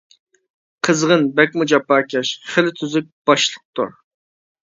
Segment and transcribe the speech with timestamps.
[0.87, 3.93] قىزغىن بەكمۇ جاپاكەش، خىلى تۈزۈك باشلىقتۇر.